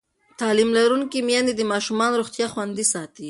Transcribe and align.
تعلیم 0.39 0.69
لرونکې 0.77 1.19
میندې 1.27 1.53
د 1.55 1.61
ماشومانو 1.71 2.19
روغتیا 2.21 2.47
خوندي 2.53 2.85
ساتي. 2.93 3.19